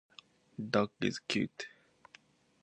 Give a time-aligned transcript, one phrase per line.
[0.57, 1.67] Dog is cute.